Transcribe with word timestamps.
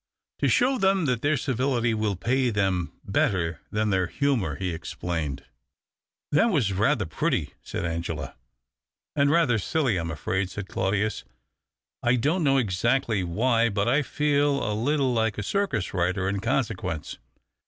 "To 0.39 0.47
show 0.47 0.79
them 0.79 1.05
that 1.05 1.21
their 1.21 1.37
civility 1.37 1.93
will 1.93 2.15
pay 2.15 2.51
^hem 2.51 2.89
better 3.03 3.61
than 3.71 3.91
their 3.91 4.07
humour," 4.07 4.55
he 4.55 4.71
explained." 4.73 5.45
That 6.31 6.49
was 6.49 6.73
rather 6.73 7.05
pretty," 7.05 7.53
said 7.61 7.85
Angela," 7.85 8.33
And 9.15 9.29
rather 9.29 9.59
silly, 9.59 9.97
I'm 9.97 10.09
afraid," 10.09 10.49
said 10.49 10.67
Claudius.' 10.67 11.23
I 12.01 12.15
don't 12.15 12.43
know 12.43 12.57
exactly 12.57 13.23
why, 13.23 13.69
but 13.69 13.87
I 13.87 14.01
feel 14.01 14.63
a 14.67 14.73
little 14.73 15.19
ike 15.19 15.37
a 15.37 15.43
circus 15.43 15.93
rider 15.93 16.27
in 16.27 16.39
consequence. 16.39 17.19